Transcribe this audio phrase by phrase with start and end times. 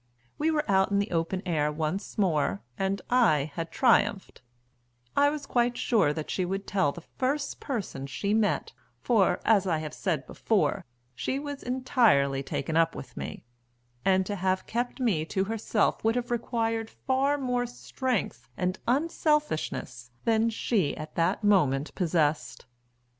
[0.39, 4.41] We were out in the open air once more, and I had triumphed;
[5.15, 9.67] I was quite sure that she would tell the first person she met, for, as
[9.67, 13.43] I have said before, she was entirely taken up with me,
[14.03, 20.09] and to have kept me to herself would have required far more strength and unselfishness
[20.25, 22.65] than she at that moment possessed.